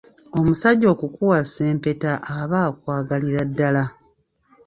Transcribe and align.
Omusajja 0.37 0.87
okukuwasa 0.93 1.61
empeta 1.71 2.11
aba 2.39 2.57
akwagalira 2.69 3.41
ddala. 3.49 3.83